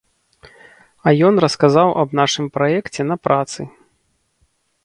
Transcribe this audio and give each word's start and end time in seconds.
А 1.09 1.13
ён 1.27 1.33
расказаў 1.45 1.89
аб 2.05 2.09
нашым 2.21 2.45
праекце 2.57 3.01
на 3.11 3.15
працы. 3.27 3.61